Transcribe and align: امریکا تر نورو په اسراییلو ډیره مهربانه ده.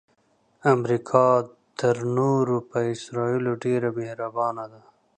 امریکا 0.73 1.25
تر 1.79 1.95
نورو 2.17 2.57
په 2.69 2.77
اسراییلو 2.93 3.53
ډیره 3.63 3.89
مهربانه 3.97 4.65
ده. 4.71 4.81